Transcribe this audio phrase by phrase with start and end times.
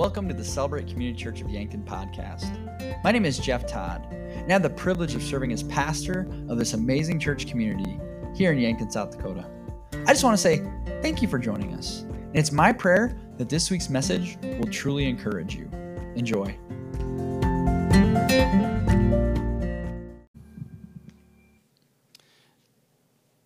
[0.00, 2.56] Welcome to the Celebrate Community Church of Yankton podcast.
[3.04, 6.56] My name is Jeff Todd, and I have the privilege of serving as pastor of
[6.56, 8.00] this amazing church community
[8.34, 9.46] here in Yankton, South Dakota.
[10.06, 10.66] I just want to say
[11.02, 12.00] thank you for joining us.
[12.00, 15.70] And it's my prayer that this week's message will truly encourage you.
[16.16, 16.56] Enjoy.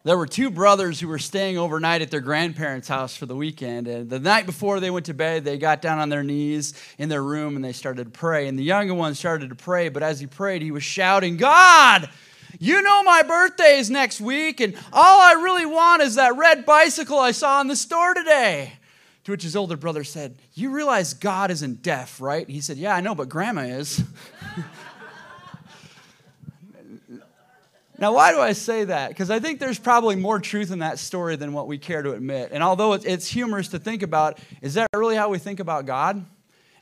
[0.04, 3.88] There were two brothers who were staying overnight at their grandparents' house for the weekend.
[3.88, 7.08] And the night before they went to bed, they got down on their knees in
[7.08, 8.46] their room and they started to pray.
[8.46, 12.10] And the younger one started to pray, but as he prayed, he was shouting, God,
[12.58, 16.66] you know my birthday is next week, and all I really want is that red
[16.66, 18.74] bicycle I saw in the store today.
[19.24, 22.46] To which his older brother said, You realize God isn't deaf, right?
[22.46, 24.02] He said, Yeah, I know, but grandma is.
[27.98, 29.08] Now, why do I say that?
[29.08, 32.12] Because I think there's probably more truth in that story than what we care to
[32.12, 32.50] admit.
[32.52, 36.24] And although it's humorous to think about, is that really how we think about God?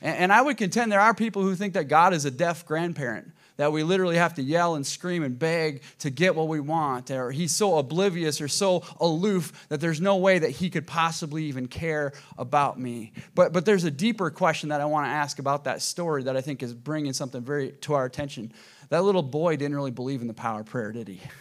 [0.01, 3.31] And I would contend there are people who think that God is a deaf grandparent,
[3.57, 7.11] that we literally have to yell and scream and beg to get what we want,
[7.11, 11.45] or he's so oblivious or so aloof that there's no way that he could possibly
[11.45, 13.13] even care about me.
[13.35, 16.35] But, but there's a deeper question that I want to ask about that story that
[16.35, 18.51] I think is bringing something very to our attention.
[18.89, 21.21] That little boy didn't really believe in the power of prayer, did he?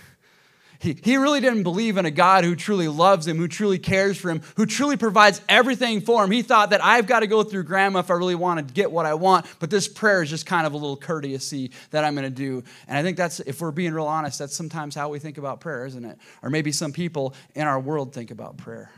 [0.82, 4.30] He, really didn't believe in a God who truly loves him, who truly cares for
[4.30, 6.32] him, who truly provides everything for him.
[6.32, 8.90] He thought that I've got to go through grandma if I really want to get
[8.90, 12.16] what I want, but this prayer is just kind of a little courtesy that I'm
[12.16, 12.64] going to do.
[12.88, 15.60] And I think that's, if we're being real honest, that's sometimes how we think about
[15.60, 16.18] prayer, isn't it?
[16.42, 18.90] Or maybe some people in our world think about prayer.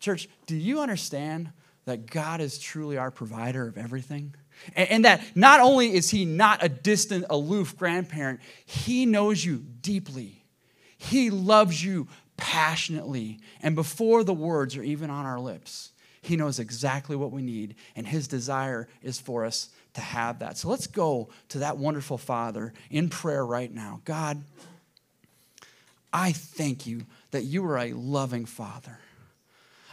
[0.00, 1.50] Church, do you understand
[1.84, 4.34] that God is truly our provider of everything?
[4.74, 10.41] And that not only is he not a distant, aloof grandparent, he knows you deeply.
[11.02, 13.40] He loves you passionately.
[13.60, 15.90] And before the words are even on our lips,
[16.22, 17.74] he knows exactly what we need.
[17.96, 20.56] And his desire is for us to have that.
[20.56, 24.00] So let's go to that wonderful Father in prayer right now.
[24.04, 24.42] God,
[26.12, 28.98] I thank you that you are a loving Father.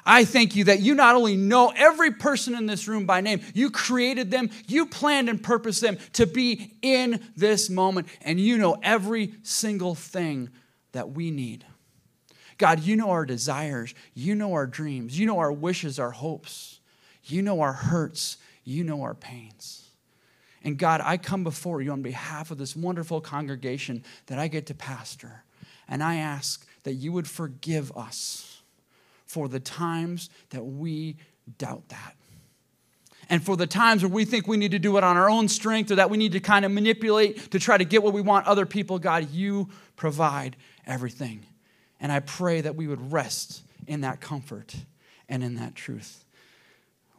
[0.05, 3.41] I thank you that you not only know every person in this room by name,
[3.53, 8.57] you created them, you planned and purposed them to be in this moment, and you
[8.57, 10.50] know every single thing
[10.91, 11.66] that we need.
[12.57, 16.79] God, you know our desires, you know our dreams, you know our wishes, our hopes,
[17.23, 19.88] you know our hurts, you know our pains.
[20.63, 24.66] And God, I come before you on behalf of this wonderful congregation that I get
[24.67, 25.44] to pastor,
[25.88, 28.61] and I ask that you would forgive us
[29.25, 31.16] for the times that we
[31.57, 32.16] doubt that.
[33.29, 35.47] And for the times where we think we need to do it on our own
[35.47, 38.22] strength or that we need to kind of manipulate to try to get what we
[38.22, 40.56] want other people, God, you provide
[40.88, 41.45] everything.
[42.00, 44.75] And I pray that we would rest in that comfort
[45.28, 46.25] and in that truth.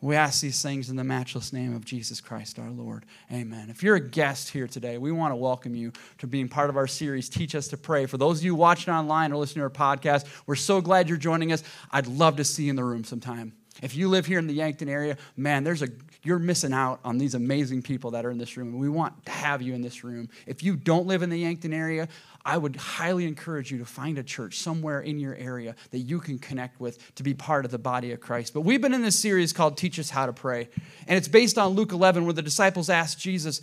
[0.02, 3.04] We ask these things in the matchless name of Jesus Christ our Lord.
[3.30, 3.68] Amen.
[3.68, 6.76] If you're a guest here today, we want to welcome you to being part of
[6.78, 8.06] our series, Teach Us to Pray.
[8.06, 11.18] For those of you watching online or listening to our podcast, we're so glad you're
[11.18, 11.62] joining us.
[11.90, 13.52] I'd love to see you in the room sometime.
[13.82, 15.88] If you live here in the Yankton area, man, there's a
[16.22, 18.78] you're missing out on these amazing people that are in this room.
[18.78, 20.28] We want to have you in this room.
[20.46, 22.08] If you don't live in the Yankton area,
[22.44, 26.20] I would highly encourage you to find a church somewhere in your area that you
[26.20, 28.52] can connect with to be part of the body of Christ.
[28.52, 30.68] But we've been in this series called Teach Us How to Pray.
[31.06, 33.60] And it's based on Luke 11, where the disciples asked Jesus,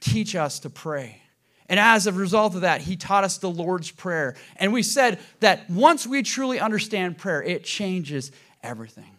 [0.00, 1.22] Teach us to pray.
[1.68, 4.34] And as a result of that, he taught us the Lord's Prayer.
[4.56, 8.32] And we said that once we truly understand prayer, it changes
[8.62, 9.10] everything.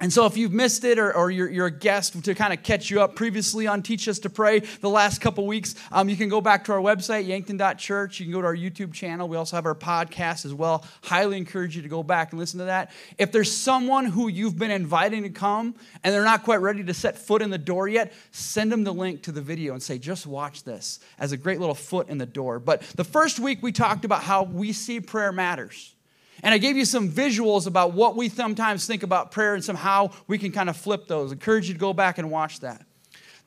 [0.00, 2.62] And so, if you've missed it or, or you're, you're, a guest to kind of
[2.62, 6.16] catch you up previously on Teach Us to Pray the last couple weeks, um, you
[6.16, 8.20] can go back to our website, yankton.church.
[8.20, 9.28] You can go to our YouTube channel.
[9.28, 10.84] We also have our podcast as well.
[11.02, 12.92] Highly encourage you to go back and listen to that.
[13.18, 16.94] If there's someone who you've been inviting to come and they're not quite ready to
[16.94, 19.98] set foot in the door yet, send them the link to the video and say,
[19.98, 22.60] just watch this as a great little foot in the door.
[22.60, 25.96] But the first week, we talked about how we see prayer matters.
[26.42, 30.10] And I gave you some visuals about what we sometimes think about prayer and somehow
[30.26, 31.30] we can kind of flip those.
[31.30, 32.84] I encourage you to go back and watch that.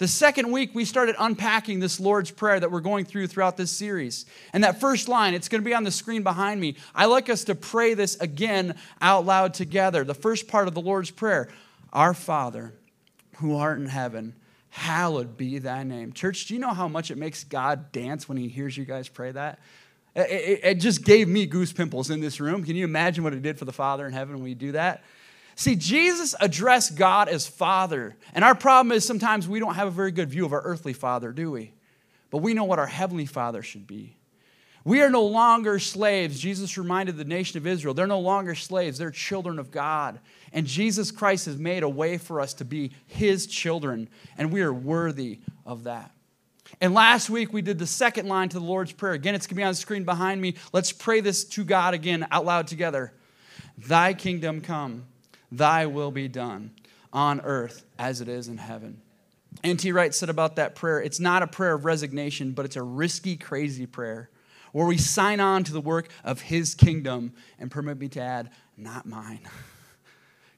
[0.01, 3.69] The second week, we started unpacking this Lord's Prayer that we're going through throughout this
[3.69, 4.25] series.
[4.51, 6.75] And that first line, it's going to be on the screen behind me.
[6.95, 10.03] I like us to pray this again out loud together.
[10.03, 11.49] The first part of the Lord's Prayer
[11.93, 12.73] Our Father,
[13.35, 14.33] who art in heaven,
[14.69, 16.13] hallowed be thy name.
[16.13, 19.07] Church, do you know how much it makes God dance when he hears you guys
[19.07, 19.59] pray that?
[20.15, 22.63] It, it, just gave me goose pimples in this room.
[22.63, 25.03] Can you imagine what it did for the Father in heaven when we do that?
[25.55, 28.15] See, Jesus addressed God as Father.
[28.33, 30.93] And our problem is sometimes we don't have a very good view of our earthly
[30.93, 31.71] Father, do we?
[32.29, 34.17] But we know what our Heavenly Father should be.
[34.83, 36.39] We are no longer slaves.
[36.39, 40.19] Jesus reminded the nation of Israel, they're no longer slaves, they're children of God.
[40.53, 44.61] And Jesus Christ has made a way for us to be his children, and we
[44.61, 46.11] are worthy of that.
[46.79, 49.13] And last week we did the second line to the Lord's Prayer.
[49.13, 50.55] Again, it's going to be on the screen behind me.
[50.71, 53.13] Let's pray this to God again out loud together.
[53.77, 55.05] Thy kingdom come,
[55.51, 56.71] thy will be done
[57.11, 59.01] on earth as it is in heaven.
[59.63, 59.91] N.T.
[59.91, 63.35] Wright said about that prayer it's not a prayer of resignation, but it's a risky,
[63.35, 64.29] crazy prayer
[64.71, 68.49] where we sign on to the work of his kingdom and permit me to add,
[68.77, 69.41] not mine.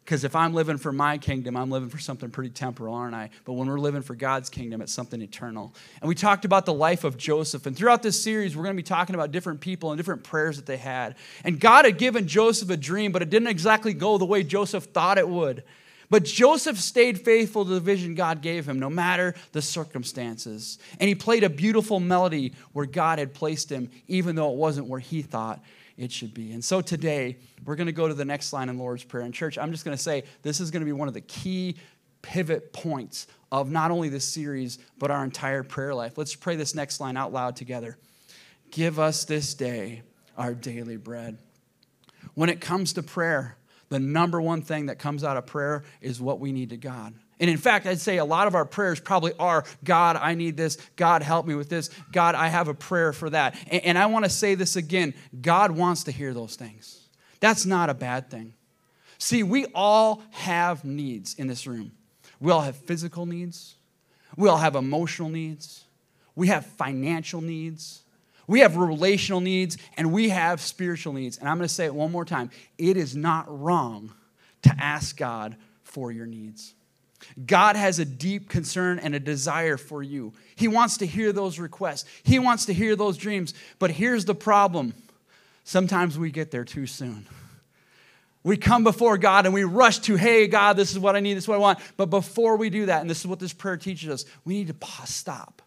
[0.03, 3.29] Because if I'm living for my kingdom, I'm living for something pretty temporal, aren't I?
[3.45, 5.73] But when we're living for God's kingdom, it's something eternal.
[6.01, 7.65] And we talked about the life of Joseph.
[7.65, 10.57] And throughout this series, we're going to be talking about different people and different prayers
[10.57, 11.15] that they had.
[11.45, 14.85] And God had given Joseph a dream, but it didn't exactly go the way Joseph
[14.85, 15.63] thought it would.
[16.09, 20.79] But Joseph stayed faithful to the vision God gave him, no matter the circumstances.
[20.99, 24.87] And he played a beautiful melody where God had placed him, even though it wasn't
[24.87, 25.63] where he thought
[25.97, 26.51] it should be.
[26.51, 29.23] And so today, we're going to go to the next line in Lord's Prayer.
[29.23, 31.21] And, church, I'm just going to say this is going to be one of the
[31.21, 31.75] key
[32.21, 36.17] pivot points of not only this series, but our entire prayer life.
[36.17, 37.97] Let's pray this next line out loud together.
[38.71, 40.01] Give us this day
[40.37, 41.37] our daily bread.
[42.33, 43.57] When it comes to prayer,
[43.89, 47.13] the number one thing that comes out of prayer is what we need to God.
[47.43, 50.55] And in fact, I'd say a lot of our prayers probably are God, I need
[50.55, 50.77] this.
[50.95, 51.89] God, help me with this.
[52.13, 53.57] God, I have a prayer for that.
[53.69, 57.01] And, and I want to say this again God wants to hear those things.
[57.41, 58.53] That's not a bad thing.
[59.17, 61.91] See, we all have needs in this room.
[62.39, 63.75] We all have physical needs,
[64.37, 65.83] we all have emotional needs,
[66.35, 68.03] we have financial needs.
[68.47, 71.37] We have relational needs and we have spiritual needs.
[71.37, 72.51] And I'm going to say it one more time.
[72.77, 74.13] It is not wrong
[74.63, 76.73] to ask God for your needs.
[77.45, 80.33] God has a deep concern and a desire for you.
[80.55, 83.53] He wants to hear those requests, He wants to hear those dreams.
[83.79, 84.93] But here's the problem
[85.63, 87.27] sometimes we get there too soon.
[88.45, 91.35] We come before God and we rush to, hey, God, this is what I need,
[91.35, 91.79] this is what I want.
[91.95, 94.67] But before we do that, and this is what this prayer teaches us, we need
[94.67, 95.61] to pause, stop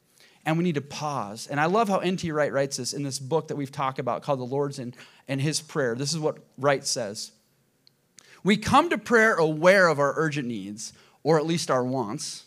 [0.46, 1.48] and we need to pause.
[1.48, 2.30] And I love how N.T.
[2.30, 5.40] Wright writes this in this book that we've talked about called The Lord's and, and
[5.40, 5.96] His Prayer.
[5.96, 7.32] This is what Wright says
[8.44, 10.92] We come to prayer aware of our urgent needs,
[11.26, 12.44] or at least our wants.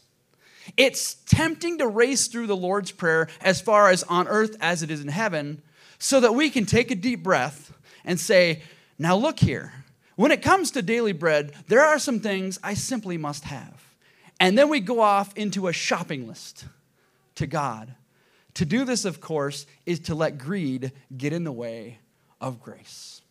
[0.78, 4.90] It's tempting to race through the Lord's Prayer as far as on earth as it
[4.90, 5.62] is in heaven,
[5.98, 7.74] so that we can take a deep breath
[8.06, 8.64] and say,
[8.98, 9.74] Now look here.
[10.16, 13.84] When it comes to daily bread, there are some things I simply must have.
[14.40, 16.64] And then we go off into a shopping list
[17.36, 17.94] to God.
[18.54, 22.00] To do this, of course, is to let greed get in the way
[22.40, 23.22] of grace.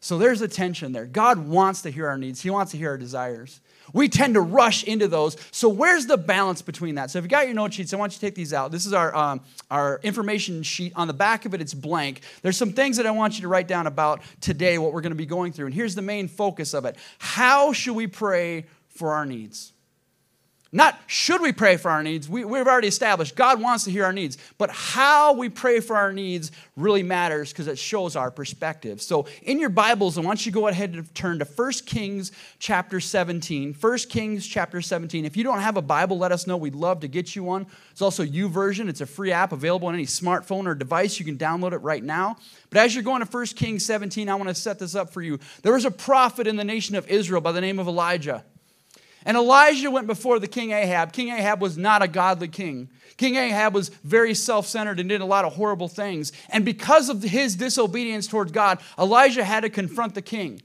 [0.00, 1.04] So there's a tension there.
[1.04, 3.60] God wants to hear our needs, He wants to hear our desires.
[3.92, 5.36] We tend to rush into those.
[5.50, 7.10] So, where's the balance between that?
[7.10, 8.72] So, if you got your note sheets, I want you to take these out.
[8.72, 9.40] This is our, um,
[9.70, 10.92] our information sheet.
[10.96, 12.22] On the back of it, it's blank.
[12.42, 15.10] There's some things that I want you to write down about today, what we're going
[15.10, 15.66] to be going through.
[15.66, 19.72] And here's the main focus of it How should we pray for our needs?
[20.72, 24.04] Not should we pray for our needs, we, we've already established God wants to hear
[24.04, 28.32] our needs, but how we pray for our needs really matters because it shows our
[28.32, 29.00] perspective.
[29.00, 32.32] So in your Bibles, I want you to go ahead and turn to 1 Kings
[32.58, 33.74] chapter 17.
[33.74, 35.24] 1 Kings chapter 17.
[35.24, 36.56] If you don't have a Bible, let us know.
[36.56, 37.66] We'd love to get you one.
[37.92, 38.88] It's also YouVersion.
[38.88, 41.20] It's a free app available on any smartphone or device.
[41.20, 42.36] You can download it right now.
[42.70, 45.22] But as you're going to 1 Kings 17, I want to set this up for
[45.22, 45.38] you.
[45.62, 48.44] There was a prophet in the nation of Israel by the name of Elijah.
[49.26, 51.12] And Elijah went before the king Ahab.
[51.12, 52.88] King Ahab was not a godly king.
[53.16, 56.30] King Ahab was very self centered and did a lot of horrible things.
[56.48, 60.62] And because of his disobedience towards God, Elijah had to confront the king.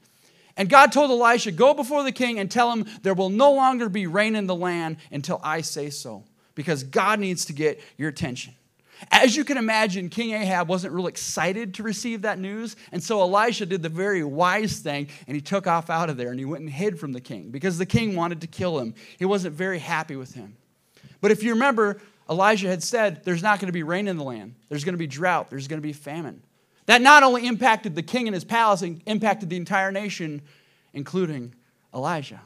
[0.56, 3.90] And God told Elijah, Go before the king and tell him there will no longer
[3.90, 8.10] be rain in the land until I say so, because God needs to get your
[8.10, 8.54] attention.
[9.10, 12.76] As you can imagine, King Ahab wasn't real excited to receive that news.
[12.92, 16.30] And so Elisha did the very wise thing and he took off out of there
[16.30, 18.94] and he went and hid from the king because the king wanted to kill him.
[19.18, 20.56] He wasn't very happy with him.
[21.20, 24.24] But if you remember, Elijah had said there's not going to be rain in the
[24.24, 26.44] land, there's going to be drought, there's going to be famine.
[26.86, 30.42] That not only impacted the king and his palace, it impacted the entire nation,
[30.94, 31.54] including
[31.94, 32.42] Elijah.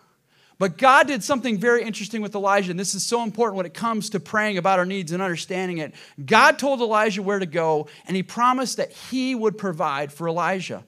[0.57, 3.73] But God did something very interesting with Elijah, and this is so important when it
[3.73, 5.93] comes to praying about our needs and understanding it.
[6.25, 10.83] God told Elijah where to go, and he promised that he would provide for Elijah.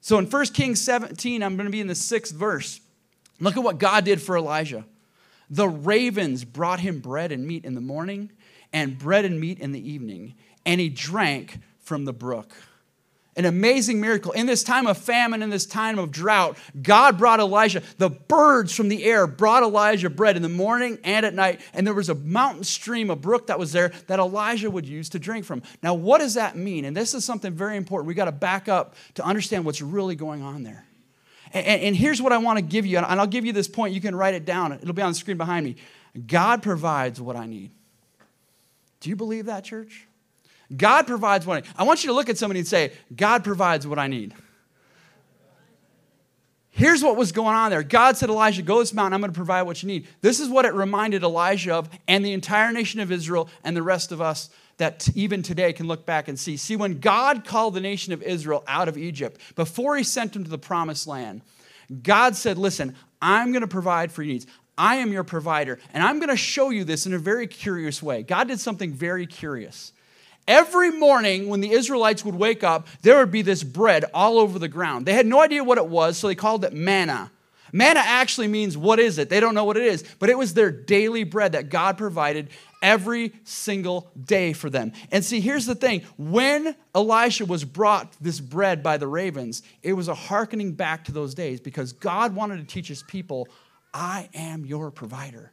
[0.00, 2.80] So in 1 Kings 17, I'm going to be in the sixth verse.
[3.40, 4.84] Look at what God did for Elijah.
[5.50, 8.30] The ravens brought him bread and meat in the morning,
[8.72, 12.54] and bread and meat in the evening, and he drank from the brook.
[13.38, 14.32] An amazing miracle.
[14.32, 17.82] In this time of famine, in this time of drought, God brought Elijah.
[17.96, 21.60] The birds from the air brought Elijah bread in the morning and at night.
[21.72, 25.08] And there was a mountain stream, a brook that was there that Elijah would use
[25.10, 25.62] to drink from.
[25.84, 26.84] Now, what does that mean?
[26.84, 28.08] And this is something very important.
[28.08, 30.84] We got to back up to understand what's really going on there.
[31.52, 33.94] And, and here's what I want to give you, and I'll give you this point.
[33.94, 35.76] You can write it down, it'll be on the screen behind me.
[36.26, 37.70] God provides what I need.
[38.98, 40.07] Do you believe that, church?
[40.76, 41.68] God provides what I need.
[41.76, 44.34] I want you to look at somebody and say, God provides what I need.
[46.70, 47.82] Here's what was going on there.
[47.82, 49.14] God said, Elijah, go this mountain.
[49.14, 50.06] I'm going to provide what you need.
[50.20, 53.82] This is what it reminded Elijah of and the entire nation of Israel and the
[53.82, 56.56] rest of us that even today can look back and see.
[56.56, 60.44] See, when God called the nation of Israel out of Egypt, before he sent them
[60.44, 61.42] to the promised land,
[62.02, 64.46] God said, Listen, I'm going to provide for your needs.
[64.76, 65.80] I am your provider.
[65.92, 68.22] And I'm going to show you this in a very curious way.
[68.22, 69.92] God did something very curious.
[70.48, 74.58] Every morning when the Israelites would wake up, there would be this bread all over
[74.58, 75.04] the ground.
[75.04, 77.30] They had no idea what it was, so they called it manna.
[77.70, 79.28] Manna actually means what is it?
[79.28, 82.48] They don't know what it is, but it was their daily bread that God provided
[82.80, 84.92] every single day for them.
[85.12, 89.92] And see, here's the thing when Elisha was brought this bread by the ravens, it
[89.92, 93.48] was a hearkening back to those days because God wanted to teach his people,
[93.92, 95.52] I am your provider.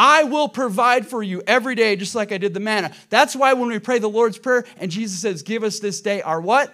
[0.00, 2.92] I will provide for you every day, just like I did the manna.
[3.10, 6.22] That's why when we pray the Lord's Prayer and Jesus says, Give us this day
[6.22, 6.72] our what?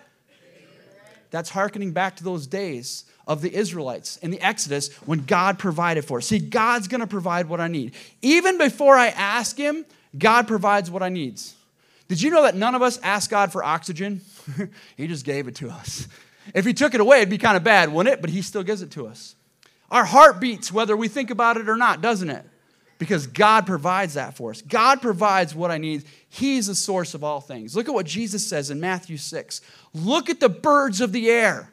[1.30, 6.04] That's hearkening back to those days of the Israelites in the Exodus when God provided
[6.04, 6.26] for us.
[6.26, 7.94] See, God's going to provide what I need.
[8.20, 9.86] Even before I ask Him,
[10.18, 11.40] God provides what I need.
[12.08, 14.20] Did you know that none of us ask God for oxygen?
[14.98, 16.08] he just gave it to us.
[16.54, 18.20] If He took it away, it'd be kind of bad, wouldn't it?
[18.20, 19.34] But He still gives it to us.
[19.90, 22.44] Our heart beats whether we think about it or not, doesn't it?
[23.04, 24.62] Because God provides that for us.
[24.62, 26.04] God provides what I need.
[26.30, 27.76] He's the source of all things.
[27.76, 29.60] Look at what Jesus says in Matthew 6.
[29.92, 31.70] Look at the birds of the air.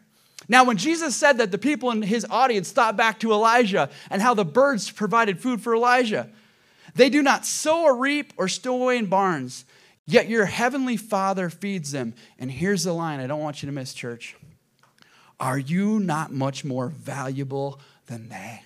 [0.49, 4.21] Now, when Jesus said that, the people in his audience thought back to Elijah and
[4.21, 6.29] how the birds provided food for Elijah.
[6.95, 9.63] They do not sow or reap or stow away in barns,
[10.05, 12.13] yet your heavenly Father feeds them.
[12.37, 14.35] And here's the line I don't want you to miss, church.
[15.39, 18.63] Are you not much more valuable than they?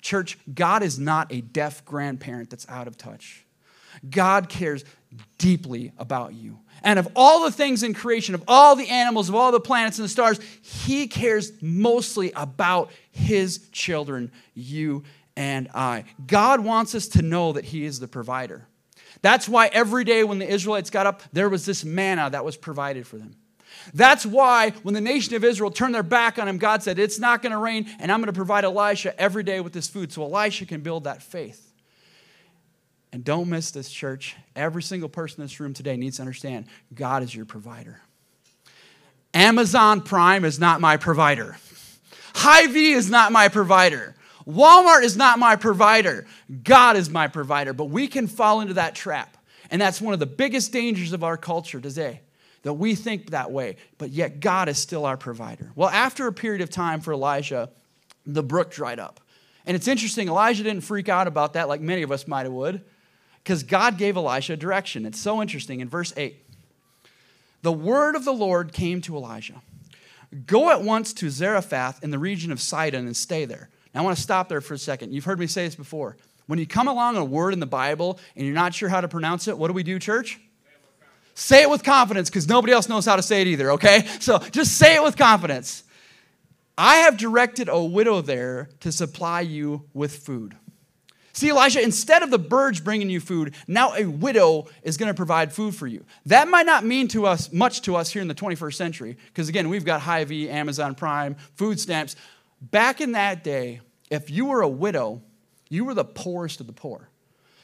[0.00, 3.44] Church, God is not a deaf grandparent that's out of touch.
[4.08, 4.84] God cares
[5.38, 6.58] deeply about you.
[6.82, 9.98] And of all the things in creation, of all the animals, of all the planets
[9.98, 15.04] and the stars, He cares mostly about His children, you
[15.36, 16.04] and I.
[16.26, 18.66] God wants us to know that He is the provider.
[19.22, 22.56] That's why every day when the Israelites got up, there was this manna that was
[22.56, 23.36] provided for them.
[23.94, 27.18] That's why when the nation of Israel turned their back on him, God said, It's
[27.18, 30.12] not going to rain, and I'm going to provide Elisha every day with this food
[30.12, 31.72] so Elisha can build that faith.
[33.12, 34.36] And don't miss this, church.
[34.54, 38.00] Every single person in this room today needs to understand God is your provider.
[39.34, 41.56] Amazon Prime is not my provider.
[42.34, 44.14] Hy-Vee is not my provider.
[44.46, 46.26] Walmart is not my provider.
[46.62, 47.72] God is my provider.
[47.72, 49.36] But we can fall into that trap.
[49.70, 52.20] And that's one of the biggest dangers of our culture today
[52.62, 55.72] that we think that way, but yet God is still our provider.
[55.74, 57.70] Well, after a period of time for Elijah,
[58.26, 59.20] the brook dried up.
[59.66, 62.52] And it's interesting, Elijah didn't freak out about that like many of us might have
[62.52, 62.82] would,
[63.42, 65.06] because God gave Elijah a direction.
[65.06, 65.80] It's so interesting.
[65.80, 66.36] In verse 8,
[67.62, 69.60] the word of the Lord came to Elijah
[70.46, 73.68] Go at once to Zarephath in the region of Sidon and stay there.
[73.92, 75.12] Now, I want to stop there for a second.
[75.12, 76.16] You've heard me say this before.
[76.46, 79.08] When you come along a word in the Bible and you're not sure how to
[79.08, 80.40] pronounce it, what do we do, church?
[81.40, 84.06] Say it with confidence because nobody else knows how to say it either, okay?
[84.20, 85.84] So just say it with confidence.
[86.76, 90.54] I have directed a widow there to supply you with food.
[91.32, 95.14] See, Elisha, instead of the birds bringing you food, now a widow is going to
[95.14, 96.04] provide food for you.
[96.26, 99.48] That might not mean to us much to us here in the 21st century, because
[99.48, 102.16] again, we've got Hy-Vee, Amazon Prime, food stamps.
[102.60, 103.80] Back in that day,
[104.10, 105.22] if you were a widow,
[105.70, 107.09] you were the poorest of the poor.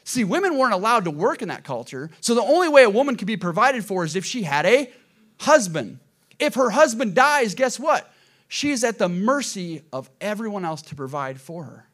[0.09, 3.17] See, women weren't allowed to work in that culture, so the only way a woman
[3.17, 4.89] could be provided for is if she had a
[5.41, 5.99] husband.
[6.39, 8.09] If her husband dies, guess what?
[8.47, 11.89] She's at the mercy of everyone else to provide for her.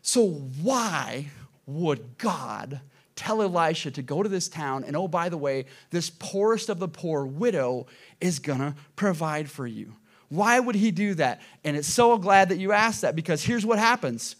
[0.00, 0.28] So,
[0.62, 1.26] why
[1.66, 2.80] would God
[3.16, 6.78] tell Elisha to go to this town and, oh, by the way, this poorest of
[6.78, 7.88] the poor widow
[8.20, 9.96] is gonna provide for you?
[10.28, 11.42] Why would he do that?
[11.64, 14.36] And it's so glad that you asked that because here's what happens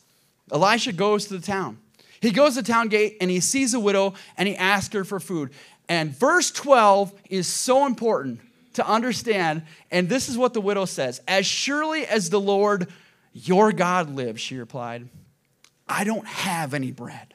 [0.53, 1.79] Elisha goes to the town.
[2.21, 5.21] He goes to town gate and he sees a widow and he asks her for
[5.21, 5.51] food.
[5.89, 8.41] And verse 12 is so important
[8.75, 9.63] to understand.
[9.91, 12.89] And this is what the widow says As surely as the Lord
[13.33, 15.09] your God lives, she replied,
[15.89, 17.35] I don't have any bread.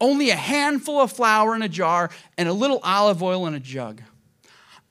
[0.00, 3.60] Only a handful of flour in a jar and a little olive oil in a
[3.60, 4.02] jug.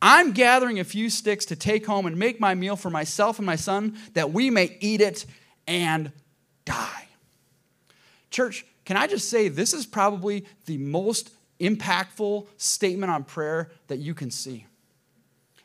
[0.01, 3.45] I'm gathering a few sticks to take home and make my meal for myself and
[3.45, 5.25] my son that we may eat it
[5.65, 6.11] and
[6.65, 7.07] die.
[8.29, 13.99] Church, can I just say this is probably the most impactful statement on prayer that
[13.99, 14.65] you can see.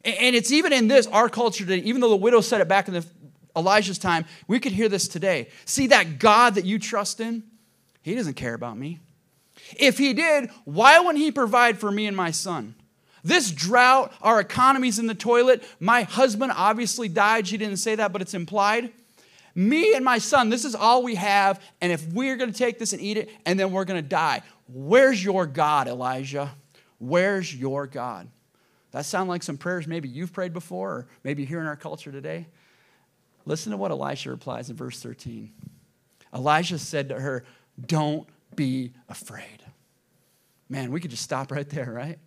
[0.04, 2.88] And it's even in this, our culture today, even though the widow said it back
[2.88, 3.06] in the,
[3.56, 5.48] Elijah's time, we could hear this today.
[5.64, 7.42] See that God that you trust in?
[8.02, 9.00] He doesn't care about me.
[9.76, 12.74] If he did, why wouldn't he provide for me and my son?
[13.24, 15.64] This drought, our economy's in the toilet.
[15.80, 17.48] My husband obviously died.
[17.48, 18.92] She didn't say that, but it's implied.
[19.58, 21.60] Me and my son, this is all we have.
[21.80, 24.08] And if we're going to take this and eat it, and then we're going to
[24.08, 26.52] die, where's your God, Elijah?
[27.00, 28.28] Where's your God?
[28.92, 32.12] That sound like some prayers maybe you've prayed before, or maybe here in our culture
[32.12, 32.46] today.
[33.46, 35.52] Listen to what Elisha replies in verse 13.
[36.32, 37.44] Elijah said to her,
[37.84, 39.64] Don't be afraid.
[40.68, 42.20] Man, we could just stop right there, right?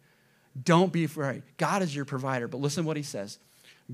[0.61, 1.43] Don't be afraid.
[1.55, 2.49] God is your provider.
[2.49, 3.39] But listen to what he says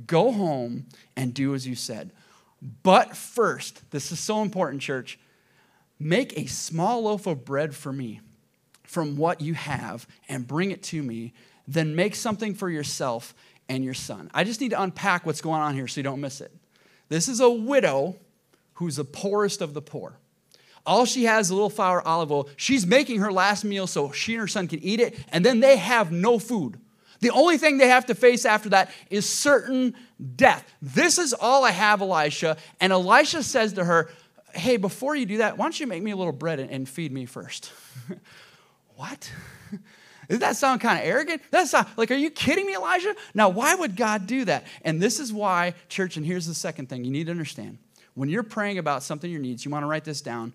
[0.08, 2.12] Go home and do as you said.
[2.62, 5.20] But first, this is so important, church,
[6.00, 8.22] make a small loaf of bread for me
[8.84, 11.34] from what you have and bring it to me.
[11.68, 13.36] Then make something for yourself
[13.68, 14.32] and your son.
[14.34, 16.52] I just need to unpack what's going on here so you don't miss it.
[17.10, 18.16] This is a widow
[18.76, 20.18] who's the poorest of the poor.
[20.86, 22.48] All she has is a little flour olive oil.
[22.56, 25.60] She's making her last meal so she and her son can eat it, and then
[25.60, 26.80] they have no food.
[27.20, 29.96] The only thing they have to face after that is certain
[30.36, 30.68] death.
[30.82, 32.58] This is all I have, Elisha.
[32.80, 34.10] And Elisha says to her,
[34.54, 37.12] Hey, before you do that, why don't you make me a little bread and feed
[37.12, 37.72] me first?
[38.96, 39.32] what?
[40.30, 41.42] Does that sound kind of arrogant?
[41.52, 43.16] That's like, are you kidding me, Elijah?
[43.34, 44.66] Now, why would God do that?
[44.82, 47.78] And this is why, church, and here's the second thing you need to understand.
[48.14, 50.54] When you're praying about something your needs, you want to write this down.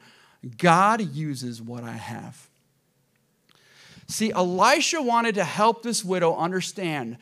[0.58, 2.48] God uses what I have.
[4.12, 7.16] See, Elisha wanted to help this widow understand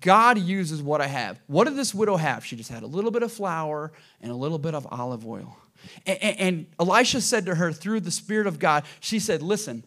[0.00, 1.40] God uses what I have.
[1.48, 2.44] What did this widow have?
[2.44, 5.56] She just had a little bit of flour and a little bit of olive oil.
[6.06, 9.82] And, and Elisha said to her through the Spirit of God, she said, Listen,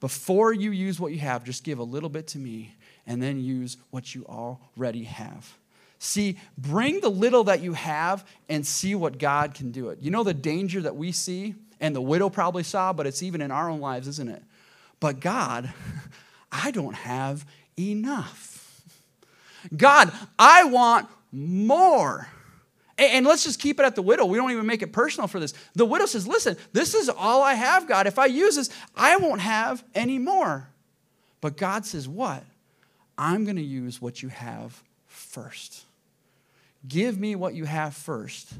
[0.00, 2.74] before you use what you have, just give a little bit to me
[3.06, 5.56] and then use what you already have.
[6.00, 9.98] See, bring the little that you have and see what God can do it.
[10.00, 13.40] You know the danger that we see and the widow probably saw, but it's even
[13.40, 14.42] in our own lives, isn't it?
[15.04, 15.70] But God,
[16.50, 17.44] I don't have
[17.78, 18.80] enough.
[19.76, 22.26] God, I want more.
[22.96, 24.24] And let's just keep it at the widow.
[24.24, 25.52] We don't even make it personal for this.
[25.74, 28.06] The widow says, Listen, this is all I have, God.
[28.06, 30.70] If I use this, I won't have any more.
[31.42, 32.42] But God says, What?
[33.18, 35.84] I'm going to use what you have first.
[36.88, 38.54] Give me what you have first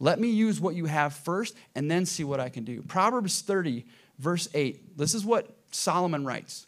[0.00, 2.82] let me use what you have first and then see what I can do.
[2.82, 3.86] Proverbs 30,
[4.18, 4.98] verse 8.
[4.98, 6.66] This is what Solomon writes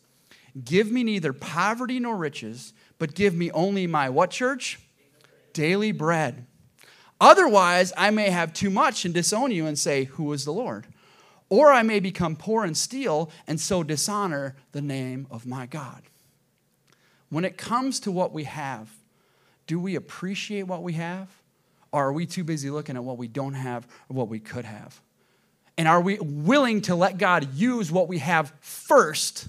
[0.64, 4.80] Give me neither poverty nor riches, but give me only my what, church?
[5.52, 6.46] Daily bread.
[7.20, 10.86] Otherwise, I may have too much and disown you and say, Who is the Lord?
[11.48, 16.02] Or I may become poor and steal and so dishonor the name of my God.
[17.28, 18.90] When it comes to what we have,
[19.66, 21.28] do we appreciate what we have?
[21.92, 24.64] Or are we too busy looking at what we don't have or what we could
[24.64, 25.00] have?
[25.78, 29.48] And are we willing to let God use what we have first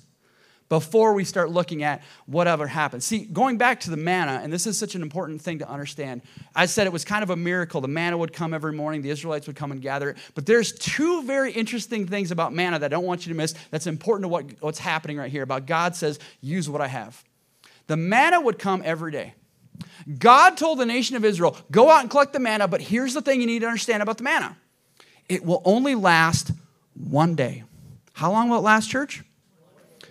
[0.69, 3.05] before we start looking at whatever happens?
[3.05, 6.21] See, going back to the manna, and this is such an important thing to understand.
[6.53, 7.79] I said it was kind of a miracle.
[7.79, 10.17] The manna would come every morning, the Israelites would come and gather it.
[10.35, 13.53] But there's two very interesting things about manna that I don't want you to miss
[13.71, 17.23] that's important to what, what's happening right here about God says, use what I have.
[17.87, 19.33] The manna would come every day.
[20.19, 23.21] God told the nation of Israel, go out and collect the manna, but here's the
[23.21, 24.57] thing you need to understand about the manna
[25.29, 26.51] it will only last
[26.93, 27.63] one day.
[28.13, 29.23] How long will it last, church?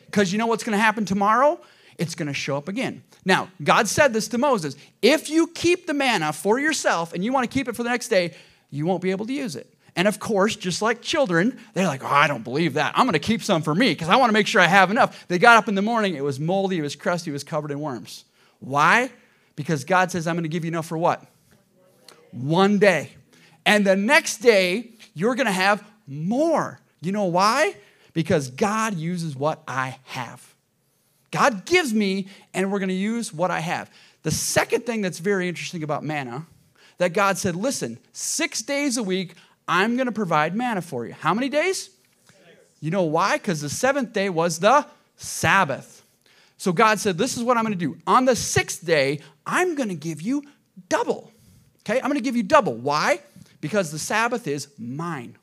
[0.07, 1.61] Because you know what's going to happen tomorrow?
[1.99, 3.03] It's going to show up again.
[3.25, 7.33] Now, God said this to Moses if you keep the manna for yourself and you
[7.33, 8.35] want to keep it for the next day,
[8.71, 9.73] you won't be able to use it.
[9.97, 12.93] And of course, just like children, they're like, oh, I don't believe that.
[12.95, 14.91] I'm going to keep some for me because I want to make sure I have
[14.91, 15.27] enough.
[15.27, 17.71] They got up in the morning, it was moldy, it was crusty, it was covered
[17.71, 18.25] in worms.
[18.61, 19.11] Why?
[19.57, 21.25] Because God says, I'm going to give you enough for what?
[22.31, 23.11] One day.
[23.65, 26.79] And the next day, you're going to have more.
[27.01, 27.75] You know why?
[28.13, 30.55] Because God uses what I have.
[31.31, 33.91] God gives me, and we're going to use what I have.
[34.23, 36.47] The second thing that's very interesting about manna,
[36.99, 39.35] that God said, listen, six days a week,
[39.67, 41.15] I'm going to provide manna for you.
[41.15, 41.91] How many days?
[42.81, 43.39] You know why?
[43.39, 46.05] Because the seventh day was the Sabbath.
[46.59, 47.99] So God said, This is what I'm going to do.
[48.07, 50.43] On the sixth day, I'm going to give you
[50.89, 51.33] double.
[51.81, 51.97] Okay?
[52.01, 52.75] I'm going to give you double.
[52.75, 53.21] Why?
[53.67, 55.37] Because the Sabbath is mine.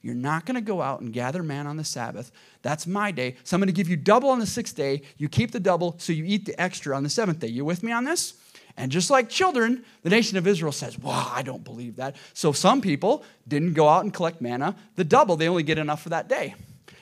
[0.00, 2.30] You're not going to go out and gather man on the Sabbath.
[2.62, 3.34] That's my day.
[3.42, 5.02] So I'm going to give you double on the sixth day.
[5.16, 7.48] You keep the double, so you eat the extra on the seventh day.
[7.48, 8.34] You with me on this?
[8.76, 12.14] And just like children, the nation of Israel says, Wow, I don't believe that.
[12.32, 15.34] So some people didn't go out and collect manna, the double.
[15.34, 16.54] They only get enough for that day.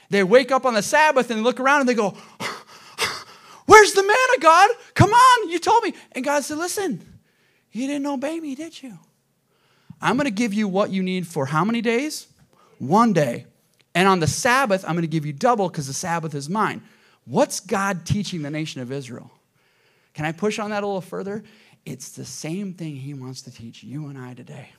[0.09, 2.16] They wake up on the Sabbath and look around and they go,
[3.66, 4.70] Where's the manna, God?
[4.94, 5.92] Come on, you told me.
[6.12, 7.20] And God said, Listen,
[7.72, 8.98] you didn't obey me, did you?
[10.01, 12.27] I'm going to give you what you need for how many days?
[12.79, 13.47] One day.
[13.95, 16.83] And on the Sabbath, I'm going to give you double because the Sabbath is mine.
[17.25, 19.31] What's God teaching the nation of Israel?
[20.15, 21.45] Can I push on that a little further?
[21.85, 24.71] It's the same thing He wants to teach you and I today.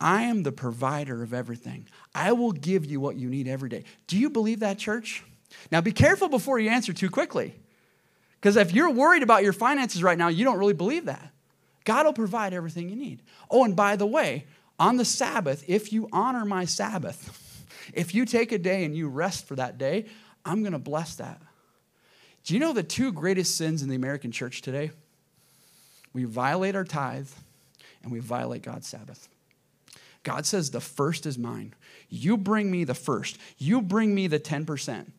[0.00, 1.86] I am the provider of everything.
[2.14, 3.84] I will give you what you need every day.
[4.06, 5.24] Do you believe that, church?
[5.70, 7.54] Now, be careful before you answer too quickly.
[8.40, 11.32] Because if you're worried about your finances right now, you don't really believe that.
[11.84, 13.22] God will provide everything you need.
[13.50, 14.46] Oh, and by the way,
[14.78, 19.08] on the Sabbath, if you honor my Sabbath, if you take a day and you
[19.08, 20.06] rest for that day,
[20.44, 21.40] I'm going to bless that.
[22.44, 24.90] Do you know the two greatest sins in the American church today?
[26.12, 27.30] We violate our tithe
[28.02, 29.28] and we violate God's Sabbath.
[30.22, 31.74] God says, The first is mine.
[32.08, 33.38] You bring me the first.
[33.58, 35.10] You bring me the 10%.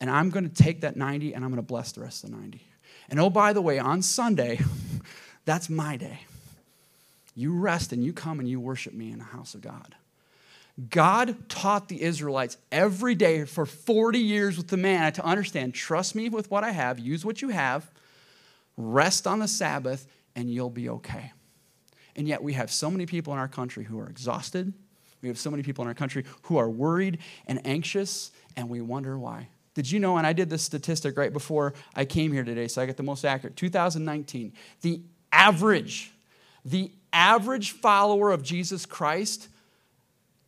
[0.00, 2.30] And I'm going to take that 90 and I'm going to bless the rest of
[2.30, 2.60] the 90.
[3.08, 4.60] And oh, by the way, on Sunday,
[5.46, 6.20] that's my day.
[7.34, 9.94] You rest and you come and you worship me in the house of God.
[10.90, 16.14] God taught the Israelites every day for 40 years with the manna to understand trust
[16.14, 17.90] me with what I have, use what you have,
[18.76, 21.32] rest on the Sabbath, and you'll be okay.
[22.14, 24.72] And yet, we have so many people in our country who are exhausted.
[25.22, 28.80] We have so many people in our country who are worried and anxious, and we
[28.80, 29.48] wonder why.
[29.74, 32.80] Did you know, and I did this statistic right before I came here today, so
[32.80, 35.00] I get the most accurate 2019, the
[35.36, 36.10] average,
[36.64, 39.48] the average follower of Jesus Christ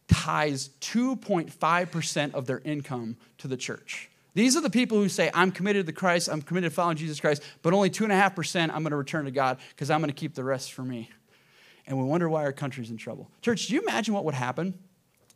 [0.09, 4.11] tithes 2.5% of their income to the church.
[4.35, 7.20] These are the people who say, I'm committed to Christ, I'm committed to following Jesus
[7.20, 10.35] Christ, but only 2.5% I'm going to return to God because I'm going to keep
[10.35, 11.11] the rest for me.
[11.87, 13.31] And we wonder why our country's in trouble.
[13.42, 14.79] Church, do you imagine what would happen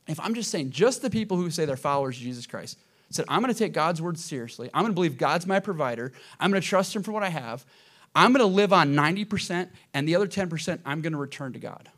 [0.09, 2.79] if I'm just saying, just the people who say they're followers of Jesus Christ
[3.11, 6.13] said, I'm going to take God's word seriously, I'm going to believe God's my provider,
[6.41, 7.65] I'm going to trust Him for what I have,
[8.15, 11.59] I'm going to live on 90%, and the other 10% I'm going to return to
[11.59, 11.89] God.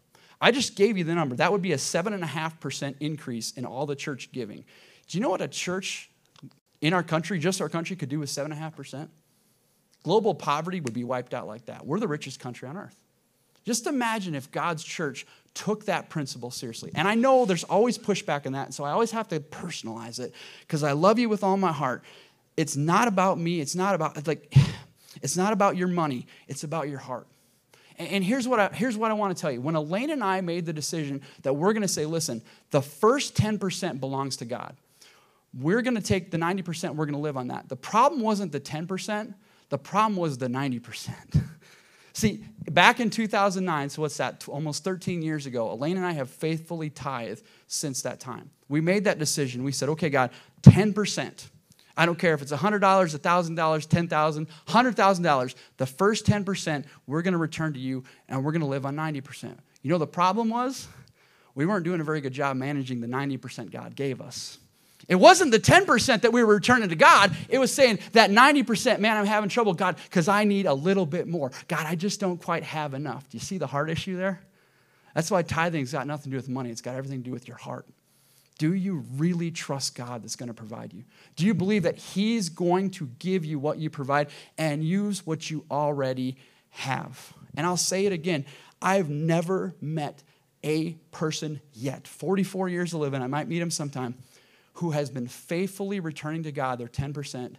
[0.40, 1.36] I just gave you the number.
[1.36, 4.64] That would be a 7.5% increase in all the church giving.
[5.08, 6.10] Do you know what a church
[6.80, 9.08] in our country, just our country, could do with 7.5%?
[10.02, 11.86] Global poverty would be wiped out like that.
[11.86, 12.96] We're the richest country on earth.
[13.64, 16.90] Just imagine if God's church took that principle seriously.
[16.94, 20.34] And I know there's always pushback in that, so I always have to personalize it
[20.60, 22.04] because I love you with all my heart.
[22.56, 24.54] It's not about me, it's not about like
[25.24, 27.26] it's not about your money, it's about your heart.
[27.96, 29.60] And here's what, I, here's what I want to tell you.
[29.60, 33.34] When Elaine and I made the decision that we're going to say, listen, the first
[33.36, 34.76] 10% belongs to God,
[35.58, 37.68] we're going to take the 90%, we're going to live on that.
[37.68, 39.32] The problem wasn't the 10%,
[39.70, 41.42] the problem was the 90%.
[42.12, 46.28] See, back in 2009, so what's that, almost 13 years ago, Elaine and I have
[46.28, 48.50] faithfully tithed since that time.
[48.68, 49.64] We made that decision.
[49.64, 50.30] We said, okay, God,
[50.62, 51.48] 10%.
[51.96, 55.54] I don't care if it's $100, $1,000, $10,000, $100,000.
[55.76, 58.96] The first 10% we're going to return to you and we're going to live on
[58.96, 59.56] 90%.
[59.82, 60.88] You know the problem was?
[61.54, 64.58] We weren't doing a very good job managing the 90% God gave us.
[65.08, 67.36] It wasn't the 10% that we were returning to God.
[67.48, 71.06] It was saying that 90%, man, I'm having trouble, God, because I need a little
[71.06, 71.52] bit more.
[71.68, 73.28] God, I just don't quite have enough.
[73.28, 74.40] Do you see the heart issue there?
[75.14, 77.46] That's why tithing's got nothing to do with money, it's got everything to do with
[77.46, 77.86] your heart.
[78.58, 81.04] Do you really trust God that's going to provide you?
[81.36, 85.50] Do you believe that He's going to give you what you provide and use what
[85.50, 86.36] you already
[86.70, 87.32] have?
[87.56, 88.44] And I'll say it again
[88.80, 90.22] I've never met
[90.62, 94.14] a person yet, 44 years of living, I might meet him sometime,
[94.74, 97.54] who has been faithfully returning to God their 10%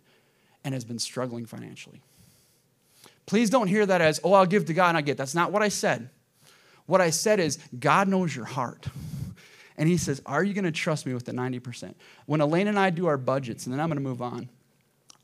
[0.64, 2.02] and has been struggling financially.
[3.28, 5.18] Please don't hear that as, oh, I'll give to God and I get.
[5.18, 6.10] That's not what I said.
[6.88, 8.88] What I said is, God knows your heart.
[9.78, 11.94] And he says, Are you going to trust me with the 90%?
[12.26, 14.50] When Elaine and I do our budgets, and then I'm going to move on,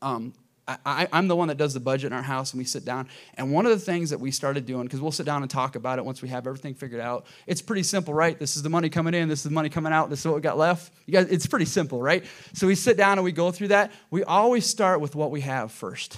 [0.00, 0.34] um,
[0.68, 3.08] I, am the one that does the budget in our house, and we sit down.
[3.34, 5.74] And one of the things that we started doing, because we'll sit down and talk
[5.74, 7.26] about it once we have everything figured out.
[7.48, 8.38] It's pretty simple, right?
[8.38, 10.36] This is the money coming in, this is the money coming out, this is what
[10.36, 10.92] we got left.
[11.06, 12.24] You guys, it's pretty simple, right?
[12.52, 13.92] So we sit down and we go through that.
[14.10, 16.16] We always start with what we have first.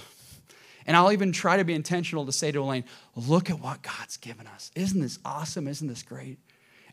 [0.85, 2.83] And I'll even try to be intentional to say to Elaine,
[3.15, 4.69] look at what God's given us.
[4.75, 5.67] Isn't this awesome?
[5.67, 6.37] Isn't this great?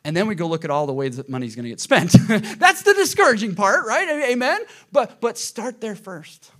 [0.04, 2.12] And then we go look at all the ways that money's going to get spent.
[2.58, 4.08] That's the discouraging part, right?
[4.30, 4.60] Amen?
[4.90, 6.50] But, but start there first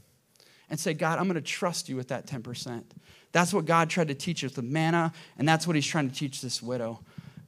[0.71, 2.85] and say, God, I'm going to trust you with that 10%.
[3.33, 6.15] That's what God tried to teach us with manna, and that's what he's trying to
[6.15, 7.01] teach this widow.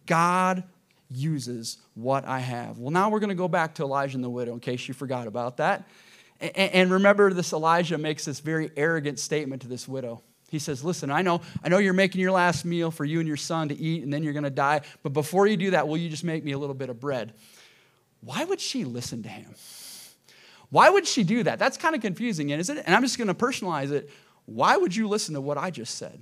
[0.06, 0.64] God
[1.10, 2.78] uses what I have.
[2.78, 4.94] Well, now we're going to go back to Elijah and the widow in case you
[4.94, 5.86] forgot about that.
[6.40, 10.22] And remember, this Elijah makes this very arrogant statement to this widow.
[10.54, 13.26] He says, Listen, I know, I know you're making your last meal for you and
[13.26, 14.82] your son to eat, and then you're going to die.
[15.02, 17.34] But before you do that, will you just make me a little bit of bread?
[18.20, 19.54] Why would she listen to him?
[20.70, 21.58] Why would she do that?
[21.58, 22.84] That's kind of confusing, isn't it?
[22.86, 24.10] And I'm just going to personalize it.
[24.46, 26.20] Why would you listen to what I just said?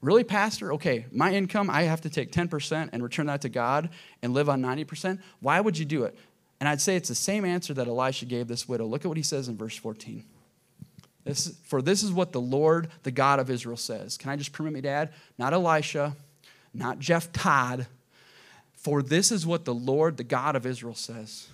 [0.00, 0.74] Really, Pastor?
[0.74, 3.90] Okay, my income, I have to take 10% and return that to God
[4.22, 5.20] and live on 90%.
[5.40, 6.16] Why would you do it?
[6.60, 8.86] And I'd say it's the same answer that Elisha gave this widow.
[8.86, 10.24] Look at what he says in verse 14.
[11.26, 14.16] This, for this is what the Lord, the God of Israel, says.
[14.16, 15.12] Can I just permit me to add?
[15.36, 16.14] Not Elisha,
[16.72, 17.88] not Jeff Todd.
[18.76, 21.48] For this is what the Lord, the God of Israel, says.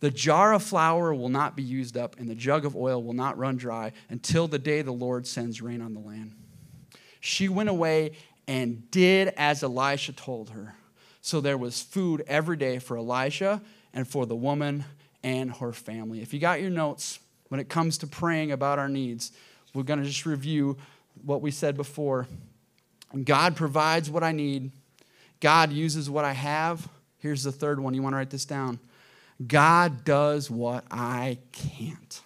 [0.00, 3.14] The jar of flour will not be used up, and the jug of oil will
[3.14, 6.34] not run dry until the day the Lord sends rain on the land.
[7.20, 8.12] She went away
[8.46, 10.74] and did as Elisha told her.
[11.22, 13.62] So there was food every day for Elisha
[13.94, 14.84] and for the woman
[15.22, 16.20] and her family.
[16.20, 17.20] If you got your notes,
[17.52, 19.30] when it comes to praying about our needs,
[19.74, 20.74] we're going to just review
[21.22, 22.26] what we said before.
[23.24, 24.70] God provides what I need,
[25.38, 26.88] God uses what I have.
[27.18, 27.92] Here's the third one.
[27.92, 28.80] You want to write this down
[29.46, 32.22] God does what I can't.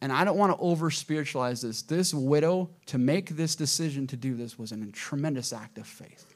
[0.00, 1.82] And I don't want to over spiritualize this.
[1.82, 6.34] This widow, to make this decision to do this, was a tremendous act of faith.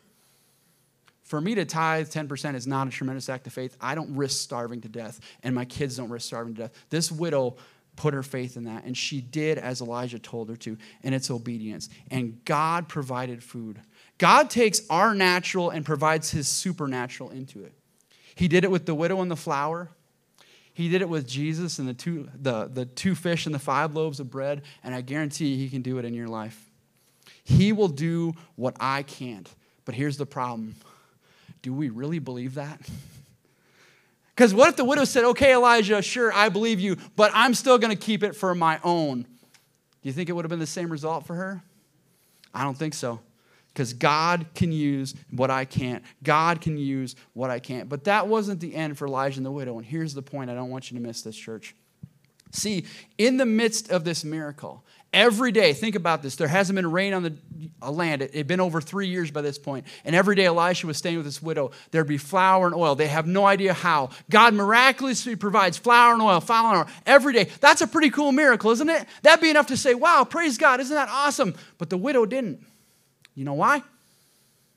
[1.35, 3.77] For me to tithe 10% is not a tremendous act of faith.
[3.81, 6.87] I don't risk starving to death, and my kids don't risk starving to death.
[6.91, 7.57] This widow
[7.97, 11.33] put her faith in that, and she did as Elijah told her to, and it's
[11.33, 11.89] obedience.
[12.09, 13.81] And God provided food.
[14.17, 17.73] God takes our natural and provides his supernatural into it.
[18.37, 19.91] He did it with the widow and the flour.
[20.73, 23.97] He did it with Jesus and the two, the, the two fish and the five
[23.97, 26.71] loaves of bread, and I guarantee he can do it in your life.
[27.43, 29.53] He will do what I can't.
[29.85, 30.77] But here's the problem
[31.65, 32.81] do we really believe that?
[34.37, 37.79] Because what if the widow said, Okay, Elijah, sure, I believe you, but I'm still
[37.79, 39.23] going to keep it for my own?
[39.23, 39.29] Do
[40.03, 41.63] you think it would have been the same result for her?
[42.53, 43.21] I don't think so
[43.73, 46.03] because God can use what I can't.
[46.25, 47.89] God can use what I can't.
[47.89, 49.79] But that wasn't the end for Elijah and the widow.
[49.79, 51.77] And here's the point I don't want you to miss this, church.
[52.51, 52.87] See,
[53.19, 57.15] in the midst of this miracle, every day, think about this, there hasn't been rain
[57.15, 57.35] on the
[57.81, 58.21] uh, land.
[58.21, 59.87] It had been over three years by this point.
[60.05, 61.71] And every day Elisha was staying with this widow.
[61.91, 62.95] There'd be flour and oil.
[62.95, 64.11] They have no idea how.
[64.29, 67.49] God miraculously provides flour and oil, flour and oil every day.
[67.61, 69.07] That's a pretty cool miracle, isn't it?
[69.23, 71.55] That'd be enough to say, wow, praise God, isn't that awesome?
[71.79, 72.65] But the widow didn't.
[73.35, 73.83] You know why?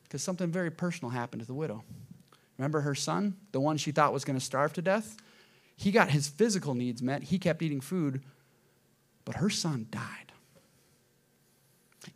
[0.03, 1.83] Because something very personal happened to the widow.
[2.57, 5.17] Remember her son, the one she thought was going to starve to death?
[5.75, 7.23] He got his physical needs met.
[7.23, 8.23] He kept eating food,
[9.25, 10.26] but her son died.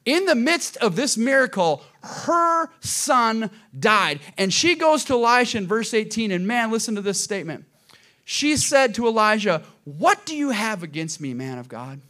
[0.05, 4.19] In the midst of this miracle, her son died.
[4.37, 7.65] And she goes to Elisha in verse 18, and man, listen to this statement.
[8.25, 12.01] She said to Elijah, What do you have against me, man of God?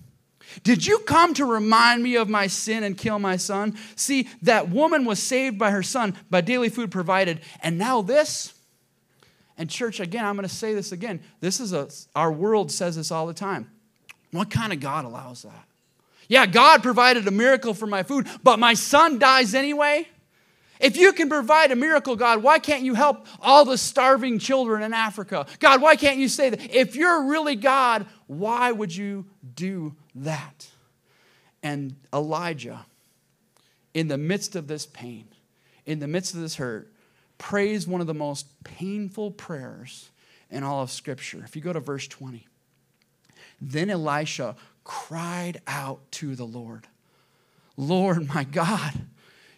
[0.64, 3.78] Did you come to remind me of my sin and kill my son?
[3.96, 8.54] See, that woman was saved by her son, by daily food provided, and now this.
[9.58, 11.22] And, church, again, I'm going to say this again.
[11.40, 13.70] This is a, our world says this all the time.
[14.32, 15.66] What kind of God allows that?
[16.32, 20.08] Yeah, God provided a miracle for my food, but my son dies anyway?
[20.80, 24.82] If you can provide a miracle, God, why can't you help all the starving children
[24.82, 25.46] in Africa?
[25.60, 26.74] God, why can't you say that?
[26.74, 29.26] If you're really God, why would you
[29.58, 30.68] do that?
[31.64, 32.86] And Elijah,
[33.94, 35.26] in the midst of this pain,
[35.86, 36.94] in the midst of this hurt,
[37.40, 40.10] prays one of the most painful prayers
[40.50, 41.42] in all of Scripture.
[41.44, 42.48] If you go to verse 20,
[43.60, 46.88] then Elisha cried out to the Lord,
[47.78, 48.94] Lord, my God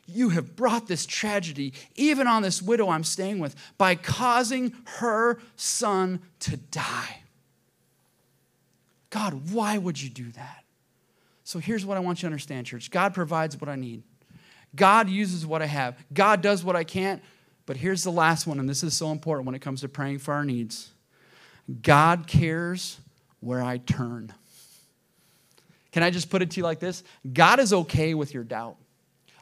[0.05, 5.39] you have brought this tragedy, even on this widow I'm staying with, by causing her
[5.55, 7.21] son to die.
[9.09, 10.63] God, why would you do that?
[11.43, 14.03] So here's what I want you to understand, church God provides what I need,
[14.75, 17.21] God uses what I have, God does what I can't.
[17.65, 20.19] But here's the last one, and this is so important when it comes to praying
[20.19, 20.91] for our needs
[21.81, 22.99] God cares
[23.39, 24.33] where I turn.
[25.93, 27.03] Can I just put it to you like this?
[27.31, 28.75] God is okay with your doubt.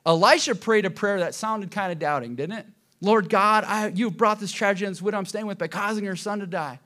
[0.05, 2.65] Elisha prayed a prayer that sounded kind of doubting, didn't it?
[2.99, 6.05] Lord God, I, you've brought this tragedy on this widow I'm staying with by causing
[6.05, 6.79] her son to die.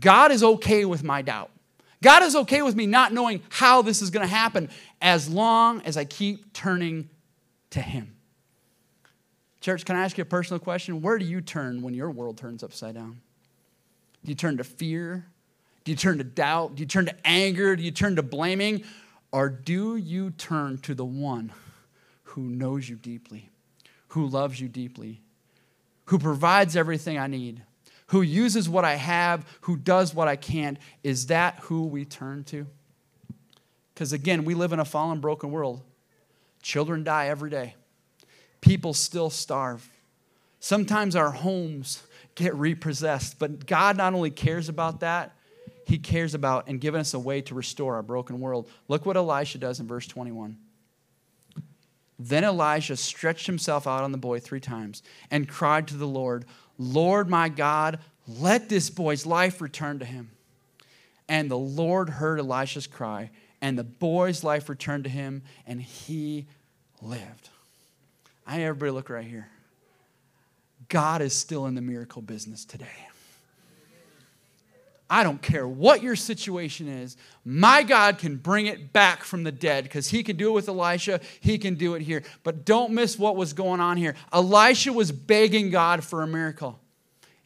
[0.00, 1.50] God is okay with my doubt.
[2.02, 4.68] God is okay with me not knowing how this is going to happen
[5.00, 7.08] as long as I keep turning
[7.70, 8.16] to Him.
[9.60, 11.00] Church, can I ask you a personal question?
[11.00, 13.20] Where do you turn when your world turns upside down?
[14.24, 15.26] Do you turn to fear?
[15.84, 16.76] Do you turn to doubt?
[16.76, 17.76] Do you turn to anger?
[17.76, 18.84] Do you turn to blaming?
[19.32, 21.52] Or do you turn to the one
[22.24, 23.50] who knows you deeply,
[24.08, 25.22] who loves you deeply,
[26.06, 27.62] who provides everything I need,
[28.08, 30.78] who uses what I have, who does what I can't.
[31.02, 32.66] Is that who we turn to?
[33.94, 35.82] Because again, we live in a fallen, broken world.
[36.60, 37.74] Children die every day,
[38.60, 39.88] people still starve.
[40.60, 42.02] Sometimes our homes
[42.34, 45.34] get repossessed, but God not only cares about that,
[45.84, 48.68] He cares about and giving us a way to restore our broken world.
[48.88, 50.56] Look what Elisha does in verse 21.
[52.18, 56.44] Then Elijah stretched himself out on the boy three times and cried to the Lord,
[56.78, 60.30] Lord my God, let this boy's life return to him.
[61.28, 66.46] And the Lord heard Elisha's cry, and the boy's life returned to him, and he
[67.00, 67.48] lived.
[68.46, 69.48] I everybody look right here.
[70.88, 72.86] God is still in the miracle business today.
[75.12, 77.18] I don't care what your situation is.
[77.44, 80.68] My God can bring it back from the dead because he can do it with
[80.70, 81.20] Elisha.
[81.38, 82.22] He can do it here.
[82.44, 84.14] But don't miss what was going on here.
[84.32, 86.80] Elisha was begging God for a miracle.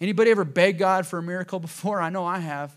[0.00, 2.00] Anybody ever begged God for a miracle before?
[2.00, 2.76] I know I have.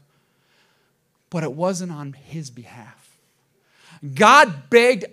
[1.29, 3.15] But it wasn't on his behalf.
[4.15, 5.05] God begged,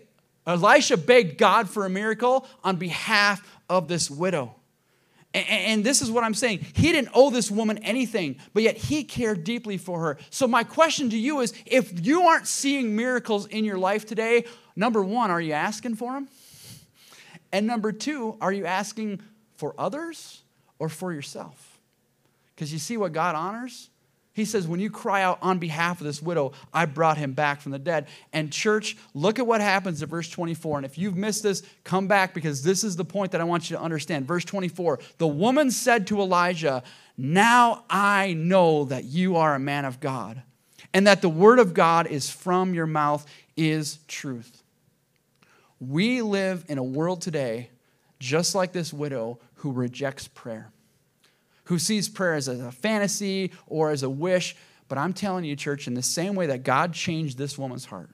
[0.47, 4.55] Elisha begged God for a miracle on behalf of this widow.
[5.37, 6.65] And this is what I'm saying.
[6.75, 10.19] He didn't owe this woman anything, but yet he cared deeply for her.
[10.31, 14.45] So, my question to you is if you aren't seeing miracles in your life today,
[14.75, 16.29] number one, are you asking for them?
[17.53, 19.21] And number two, are you asking
[19.57, 20.43] for others
[20.79, 21.79] or for yourself?
[22.55, 23.91] Because you see what God honors?
[24.37, 27.63] He says, When you cry out on behalf of this widow, I brought him back
[27.63, 28.07] from the dead.
[28.35, 30.77] And, church, look at what happens in verse 24.
[30.77, 33.71] And if you've missed this, come back because this is the point that I want
[33.71, 34.29] you to understand.
[34.29, 36.83] Verse 24 The woman said to Elijah,
[37.17, 40.43] Now I know that you are a man of God,
[40.93, 43.25] and that the word of God is from your mouth
[43.57, 44.63] is truth.
[45.81, 47.71] We live in a world today,
[48.19, 50.73] just like this widow, who rejects prayer
[51.67, 54.57] who sees prayer as a fantasy or as a wish.
[54.89, 58.11] But I'm telling you, church, in the same way that God changed this woman's heart,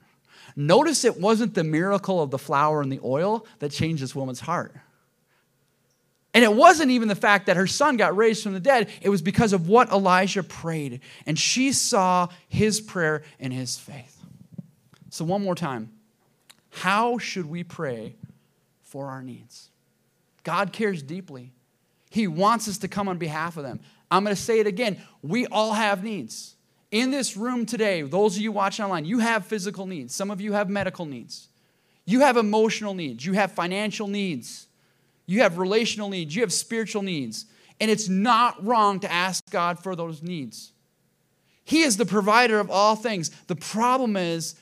[0.57, 4.41] notice it wasn't the miracle of the flour and the oil that changed this woman's
[4.41, 4.75] heart.
[6.35, 9.11] And it wasn't even the fact that her son got raised from the dead, it
[9.11, 11.01] was because of what Elijah prayed.
[11.27, 14.19] And she saw his prayer and his faith.
[15.11, 15.91] So, one more time
[16.71, 18.17] how should we pray
[18.83, 19.69] for our needs?
[20.43, 21.53] God cares deeply.
[22.13, 23.81] He wants us to come on behalf of them.
[24.11, 25.01] I'm going to say it again.
[25.23, 26.57] We all have needs.
[26.91, 30.15] In this room today, those of you watching online, you have physical needs.
[30.15, 31.49] Some of you have medical needs.
[32.05, 33.25] You have emotional needs.
[33.25, 34.67] You have financial needs.
[35.25, 36.37] You have relational needs.
[36.37, 37.47] You have spiritual needs.
[37.81, 40.73] And it's not wrong to ask God for those needs.
[41.65, 43.31] He is the provider of all things.
[43.47, 44.55] The problem is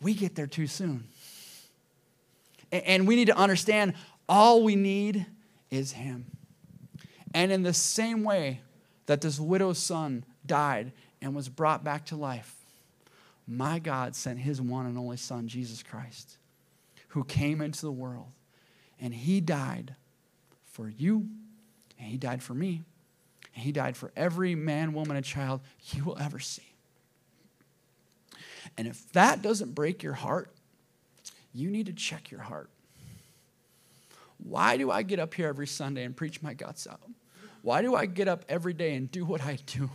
[0.00, 1.04] we get there too soon.
[2.72, 3.94] And we need to understand
[4.28, 5.26] all we need
[5.70, 6.26] is Him.
[7.32, 8.60] And in the same way
[9.06, 12.56] that this widow's son died and was brought back to life,
[13.46, 16.38] my God sent his one and only son, Jesus Christ,
[17.08, 18.28] who came into the world.
[19.00, 19.94] And he died
[20.64, 21.26] for you,
[21.98, 22.82] and he died for me,
[23.54, 25.60] and he died for every man, woman, and child
[25.92, 26.74] you will ever see.
[28.76, 30.52] And if that doesn't break your heart,
[31.52, 32.70] you need to check your heart.
[34.38, 37.00] Why do I get up here every Sunday and preach my guts out?
[37.62, 39.90] Why do I get up every day and do what I do?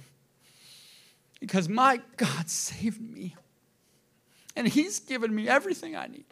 [1.40, 3.36] Because my God saved me.
[4.56, 6.26] And He's given me everything I need.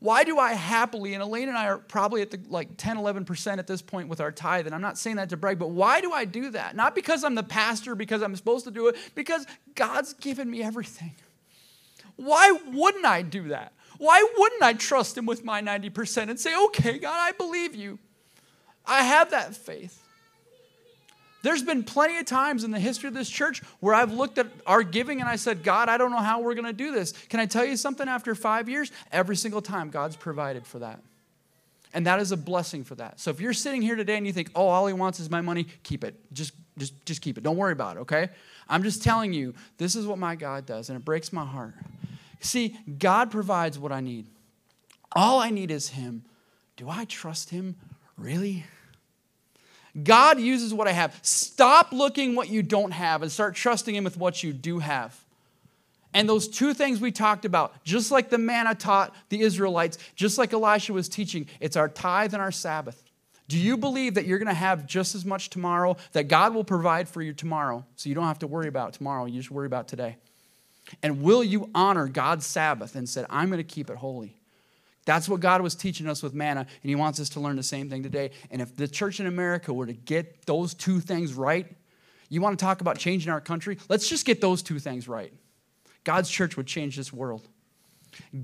[0.00, 3.58] Why do I happily, and Elaine and I are probably at the like 10, 11%
[3.58, 6.00] at this point with our tithe, and I'm not saying that to brag, but why
[6.00, 6.76] do I do that?
[6.76, 10.62] Not because I'm the pastor, because I'm supposed to do it, because God's given me
[10.62, 11.14] everything.
[12.14, 13.72] Why wouldn't I do that?
[13.98, 17.98] Why wouldn't I trust Him with my 90% and say, okay, God, I believe you?
[18.86, 20.00] I have that faith.
[21.42, 24.48] There's been plenty of times in the history of this church where I've looked at
[24.66, 27.12] our giving and I said, God, I don't know how we're going to do this.
[27.28, 28.90] Can I tell you something after five years?
[29.12, 31.00] Every single time, God's provided for that.
[31.94, 33.20] And that is a blessing for that.
[33.20, 35.40] So if you're sitting here today and you think, oh, all he wants is my
[35.40, 36.16] money, keep it.
[36.32, 37.44] Just, just, just keep it.
[37.44, 38.28] Don't worry about it, okay?
[38.68, 41.74] I'm just telling you, this is what my God does, and it breaks my heart.
[42.40, 44.26] See, God provides what I need.
[45.12, 46.24] All I need is Him.
[46.76, 47.76] Do I trust Him?
[48.16, 48.64] Really?
[50.04, 51.18] God uses what I have.
[51.22, 55.18] Stop looking what you don't have and start trusting Him with what you do have.
[56.14, 60.38] And those two things we talked about, just like the manna taught the Israelites, just
[60.38, 63.02] like Elisha was teaching, it's our tithe and our Sabbath.
[63.46, 66.64] Do you believe that you're going to have just as much tomorrow, that God will
[66.64, 69.66] provide for you tomorrow, so you don't have to worry about tomorrow, you just worry
[69.66, 70.16] about today?
[71.02, 74.37] And will you honor God's Sabbath and said, I'm going to keep it holy?
[75.08, 77.62] That's what God was teaching us with manna, and He wants us to learn the
[77.62, 78.30] same thing today.
[78.50, 81.66] And if the church in America were to get those two things right,
[82.28, 83.78] you want to talk about changing our country?
[83.88, 85.32] Let's just get those two things right.
[86.04, 87.48] God's church would change this world.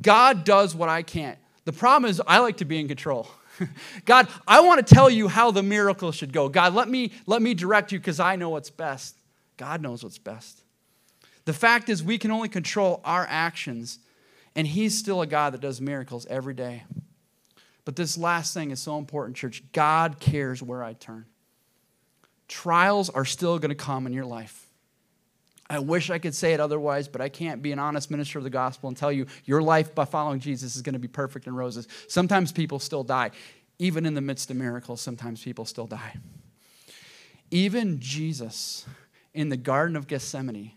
[0.01, 1.39] God does what I can't.
[1.67, 3.29] The problem is, I like to be in control.
[4.07, 6.49] God, I want to tell you how the miracle should go.
[6.49, 9.19] God, let me, let me direct you because I know what's best.
[9.59, 10.63] God knows what's best.
[11.45, 13.99] The fact is, we can only control our actions,
[14.57, 16.85] and He's still a God that does miracles every day.
[17.85, 19.63] But this last thing is so important, church.
[19.73, 21.27] God cares where I turn.
[22.49, 24.67] Trials are still going to come in your life.
[25.69, 28.45] I wish I could say it otherwise, but I can't be an honest minister of
[28.45, 31.47] the gospel and tell you your life by following Jesus is going to be perfect
[31.47, 31.89] and roses.
[32.07, 33.31] Sometimes people still die.
[33.79, 36.15] Even in the midst of miracles, sometimes people still die.
[37.51, 38.85] Even Jesus
[39.33, 40.73] in the Garden of Gethsemane,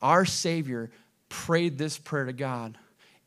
[0.00, 0.90] our Savior
[1.28, 2.78] prayed this prayer to God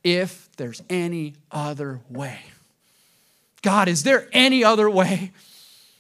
[0.04, 2.40] if there's any other way.
[3.62, 5.32] God, is there any other way?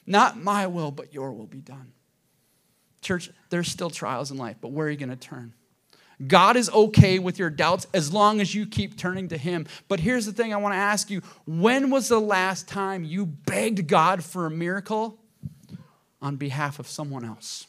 [0.06, 1.92] Not my will, but your will be done.
[3.02, 5.54] Church, there's still trials in life, but where are you going to turn?
[6.28, 9.68] God is okay with your doubts as long as you keep turning to Him.
[9.88, 13.26] But here's the thing I want to ask you when was the last time you
[13.26, 15.18] begged God for a miracle
[16.22, 17.68] on behalf of someone else?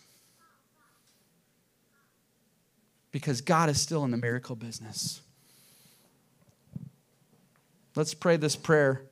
[3.13, 5.21] Because God is still in the miracle business.
[7.97, 9.03] Let's pray this prayer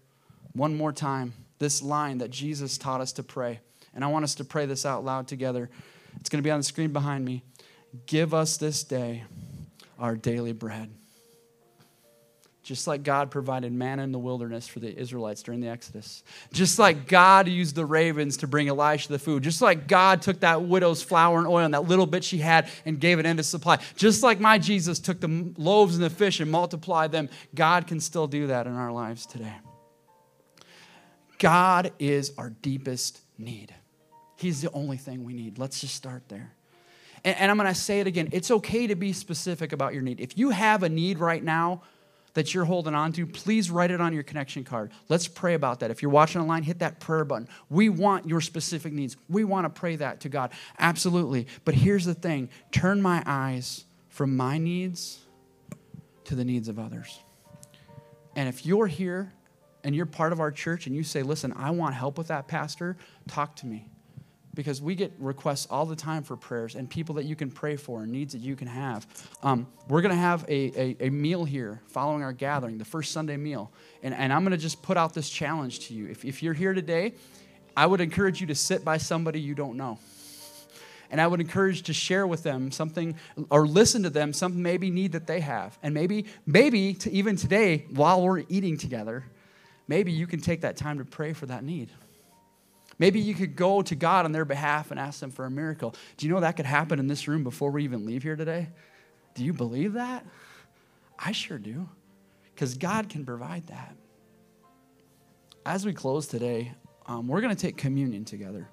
[0.52, 3.60] one more time, this line that Jesus taught us to pray.
[3.94, 5.68] And I want us to pray this out loud together.
[6.20, 7.42] It's going to be on the screen behind me.
[8.06, 9.24] Give us this day
[9.98, 10.90] our daily bread.
[12.68, 16.22] Just like God provided manna in the wilderness for the Israelites during the Exodus.
[16.52, 19.42] Just like God used the ravens to bring Elisha the food.
[19.42, 22.68] Just like God took that widow's flour and oil and that little bit she had
[22.84, 23.78] and gave it into supply.
[23.96, 28.00] Just like my Jesus took the loaves and the fish and multiplied them, God can
[28.00, 29.54] still do that in our lives today.
[31.38, 33.74] God is our deepest need.
[34.36, 35.56] He's the only thing we need.
[35.56, 36.52] Let's just start there.
[37.24, 38.28] And, and I'm going to say it again.
[38.30, 40.20] It's okay to be specific about your need.
[40.20, 41.80] If you have a need right now
[42.39, 44.93] that you're holding on to, please write it on your connection card.
[45.09, 45.91] Let's pray about that.
[45.91, 47.49] If you're watching online, hit that prayer button.
[47.68, 49.16] We want your specific needs.
[49.28, 50.53] We want to pray that to God.
[50.78, 51.49] Absolutely.
[51.64, 55.18] But here's the thing turn my eyes from my needs
[56.26, 57.18] to the needs of others.
[58.36, 59.32] And if you're here
[59.82, 62.47] and you're part of our church and you say, listen, I want help with that,
[62.47, 63.89] Pastor, talk to me
[64.55, 67.76] because we get requests all the time for prayers and people that you can pray
[67.76, 69.07] for and needs that you can have.
[69.42, 73.12] Um, we're going to have a, a, a, meal here following our gathering, the first
[73.12, 73.70] Sunday meal.
[74.03, 76.09] And, and I'm going to just put out this challenge to you.
[76.09, 77.14] If, if you're here today,
[77.76, 79.99] I would encourage you to sit by somebody you don't know.
[81.11, 83.14] And I would encourage to share with them something
[83.51, 85.78] or listen to them some maybe need that they have.
[85.82, 89.24] And maybe, maybe to even today, while we're eating together,
[89.86, 91.90] maybe you can take that time to pray for that need.
[92.99, 95.94] Maybe you could go to God on their behalf and ask them for a miracle.
[96.16, 98.68] Do you know that could happen in this room before we even leave here today?
[99.34, 100.26] Do you believe that?
[101.18, 101.88] I sure do,
[102.55, 103.94] because God can provide that.
[105.64, 106.72] As we close today,
[107.07, 108.68] um, we're going to take communion together.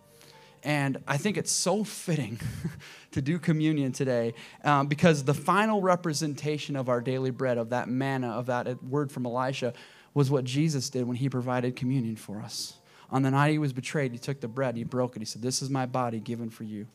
[0.64, 2.40] And I think it's so fitting
[3.12, 7.88] to do communion today um, because the final representation of our daily bread, of that
[7.88, 9.74] manna, of that word from Elisha,
[10.16, 12.78] was what Jesus did when he provided communion for us.
[13.12, 15.20] On the night he was betrayed, he took the bread, he broke it.
[15.20, 16.88] He said, This is my body given for you.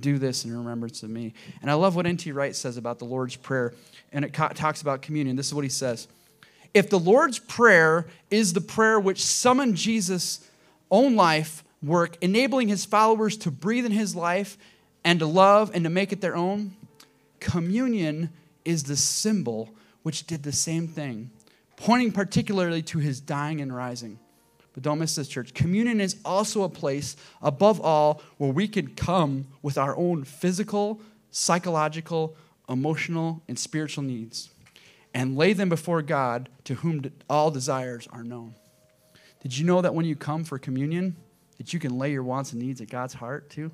[0.00, 1.34] Do this in remembrance of me.
[1.62, 2.32] And I love what N.T.
[2.32, 3.72] Wright says about the Lord's Prayer.
[4.12, 5.36] And it talks about communion.
[5.36, 6.08] This is what he says
[6.72, 10.48] If the Lord's Prayer is the prayer which summoned Jesus'
[10.90, 14.56] own life work, enabling his followers to breathe in his life
[15.04, 16.72] and to love and to make it their own,
[17.40, 18.30] communion
[18.64, 19.70] is the symbol
[20.02, 21.30] which did the same thing,
[21.76, 24.18] pointing particularly to his dying and rising.
[24.74, 25.54] But don't miss this, church.
[25.54, 31.00] Communion is also a place, above all, where we can come with our own physical,
[31.30, 32.36] psychological,
[32.68, 34.50] emotional, and spiritual needs
[35.14, 38.54] and lay them before God to whom all desires are known.
[39.42, 41.16] Did you know that when you come for communion,
[41.58, 43.70] that you can lay your wants and needs at God's heart too?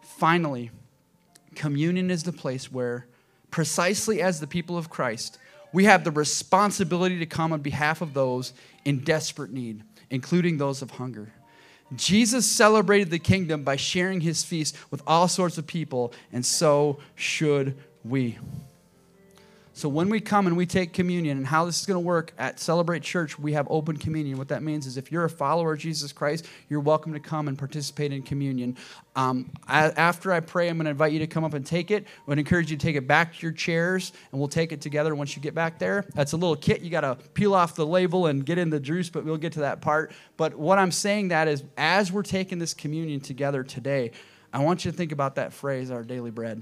[0.00, 0.72] Finally,
[1.54, 3.06] communion is the place where,
[3.52, 5.38] precisely as the people of Christ,
[5.72, 8.52] we have the responsibility to come on behalf of those
[8.84, 11.32] in desperate need including those of hunger.
[11.96, 17.00] Jesus celebrated the kingdom by sharing his feast with all sorts of people, and so
[17.14, 18.38] should we.
[19.74, 22.34] So when we come and we take communion, and how this is going to work
[22.36, 24.36] at Celebrate Church, we have open communion.
[24.36, 27.48] What that means is if you're a follower of Jesus Christ, you're welcome to come
[27.48, 28.76] and participate in communion.
[29.16, 31.90] Um, I, after I pray, I'm going to invite you to come up and take
[31.90, 32.04] it.
[32.04, 34.82] I would encourage you to take it back to your chairs, and we'll take it
[34.82, 36.04] together once you get back there.
[36.14, 36.82] That's a little kit.
[36.82, 39.54] You got to peel off the label and get in the juice, but we'll get
[39.54, 40.12] to that part.
[40.36, 44.10] But what I'm saying that is, as we're taking this communion together today,
[44.52, 46.60] I want you to think about that phrase, our daily bread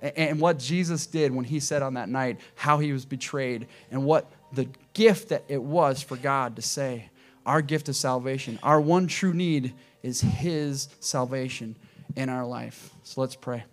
[0.00, 4.04] and what Jesus did when he said on that night how he was betrayed and
[4.04, 7.10] what the gift that it was for God to say,
[7.44, 8.58] our gift of salvation.
[8.62, 11.76] Our one true need is his salvation
[12.14, 12.90] in our life.
[13.02, 13.64] So let's pray.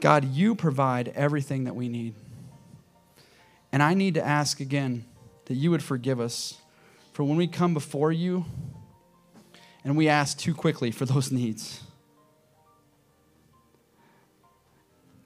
[0.00, 2.14] God, you provide everything that we need.
[3.70, 5.04] And I need to ask again
[5.44, 6.58] that you would forgive us
[7.12, 8.46] for when we come before you
[9.84, 11.82] and we ask too quickly for those needs.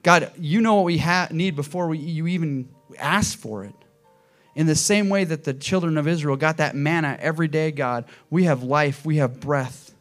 [0.03, 3.73] God, you know what we ha- need before we, you even ask for it.
[4.53, 8.05] In the same way that the children of Israel got that manna every day, God,
[8.29, 9.93] we have life, we have breath,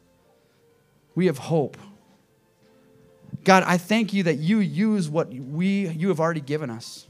[1.15, 1.77] we have hope.
[3.45, 7.07] God, I thank you that you use what we you have already given us.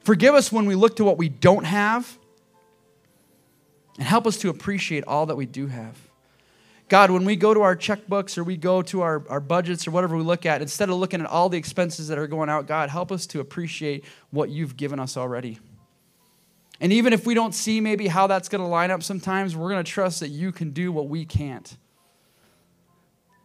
[0.00, 2.18] Forgive us when we look to what we don't have,
[3.98, 5.96] and help us to appreciate all that we do have.
[6.88, 9.90] God, when we go to our checkbooks or we go to our, our budgets or
[9.90, 12.68] whatever we look at, instead of looking at all the expenses that are going out,
[12.68, 15.58] God, help us to appreciate what you've given us already.
[16.80, 19.70] And even if we don't see maybe how that's going to line up sometimes, we're
[19.70, 21.76] going to trust that you can do what we can't.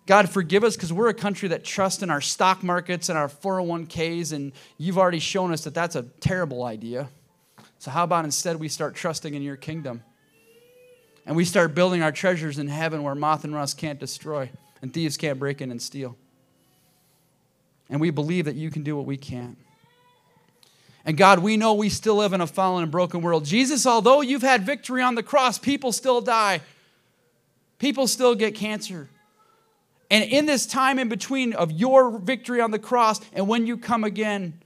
[0.05, 3.27] God, forgive us because we're a country that trusts in our stock markets and our
[3.29, 7.09] 401ks, and you've already shown us that that's a terrible idea.
[7.79, 10.03] So, how about instead we start trusting in your kingdom?
[11.25, 14.49] And we start building our treasures in heaven where moth and rust can't destroy
[14.81, 16.17] and thieves can't break in and steal.
[17.89, 19.57] And we believe that you can do what we can't.
[21.05, 23.43] And God, we know we still live in a fallen and broken world.
[23.45, 26.61] Jesus, although you've had victory on the cross, people still die.
[27.79, 29.09] People still get cancer.
[30.11, 33.77] And in this time in between of your victory on the cross and when you
[33.77, 34.61] come again,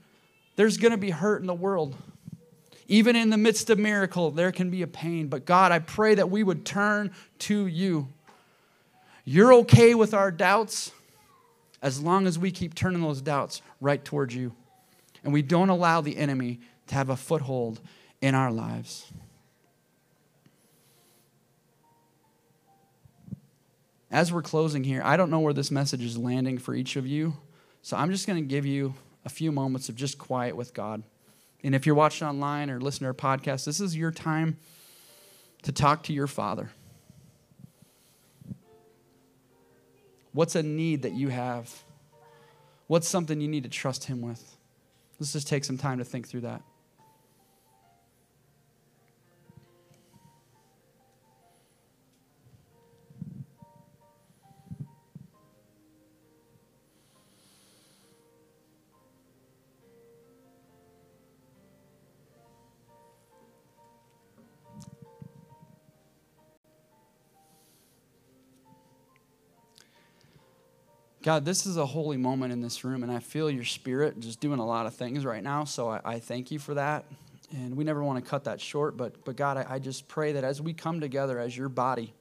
[0.56, 1.96] there's going to be hurt in the world.
[2.88, 5.26] Even in the midst of miracle, there can be a pain.
[5.28, 7.10] But God, I pray that we would turn
[7.40, 8.08] to you.
[9.24, 10.92] You're okay with our doubts
[11.82, 14.54] as long as we keep turning those doubts right towards you.
[15.24, 17.80] And we don't allow the enemy to have a foothold
[18.20, 19.10] in our lives.
[24.10, 27.06] As we're closing here, I don't know where this message is landing for each of
[27.06, 27.36] you.
[27.82, 31.02] So I'm just going to give you a few moments of just quiet with God.
[31.62, 34.56] And if you're watching online or listening to our podcast, this is your time
[35.62, 36.70] to talk to your Father.
[40.32, 41.82] What's a need that you have?
[42.88, 44.56] What's something you need to trust Him with?
[45.18, 46.62] Let's just take some time to think through that.
[71.26, 74.38] God, this is a holy moment in this room, and I feel your spirit just
[74.38, 75.64] doing a lot of things right now.
[75.64, 77.04] So I, I thank you for that.
[77.50, 80.30] And we never want to cut that short, but, but God, I, I just pray
[80.30, 82.14] that as we come together as your body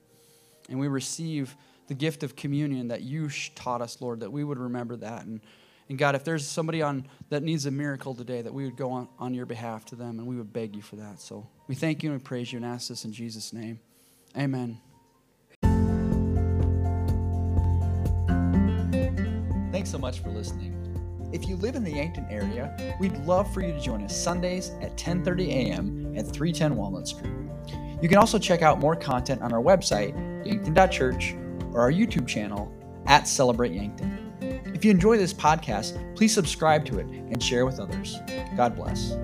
[0.70, 1.56] and we receive
[1.88, 5.26] the gift of communion that you taught us, Lord, that we would remember that.
[5.26, 5.40] And,
[5.88, 8.92] and God, if there's somebody on that needs a miracle today, that we would go
[8.92, 11.20] on, on your behalf to them and we would beg you for that.
[11.22, 13.80] So we thank you and we praise you and ask this in Jesus' name.
[14.36, 14.80] Amen.
[19.86, 21.30] Thanks so much for listening.
[21.32, 24.72] If you live in the Yankton area, we'd love for you to join us Sundays
[24.82, 26.16] at 10:30 a.m.
[26.18, 27.32] at 310 Walnut Street.
[28.02, 31.36] You can also check out more content on our website, yankton.church,
[31.72, 32.74] or our YouTube channel
[33.06, 34.34] at Celebrate Yankton.
[34.74, 38.18] If you enjoy this podcast, please subscribe to it and share with others.
[38.58, 39.16] God bless.